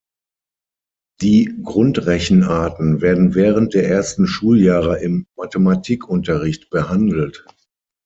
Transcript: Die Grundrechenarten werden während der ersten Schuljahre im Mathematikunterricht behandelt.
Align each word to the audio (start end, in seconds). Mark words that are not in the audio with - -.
Die 1.21 1.59
Grundrechenarten 1.63 3.01
werden 3.01 3.35
während 3.35 3.75
der 3.75 3.87
ersten 3.87 4.25
Schuljahre 4.25 4.97
im 4.99 5.27
Mathematikunterricht 5.37 6.71
behandelt. 6.71 7.45